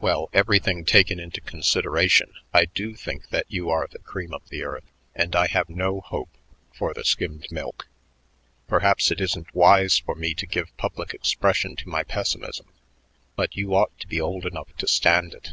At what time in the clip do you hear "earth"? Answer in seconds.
4.64-4.90